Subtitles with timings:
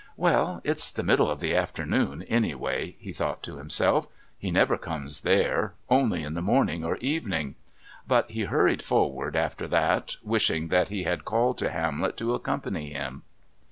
[0.17, 4.07] "Well, it's the middle of the afternoon, anyway." He thought to himself,
[4.39, 7.53] "He never comes there only in the morning or evening,"
[8.07, 12.91] but he hurried forward after that, wishing that he had called to Hamlet to accompany
[12.93, 13.21] him.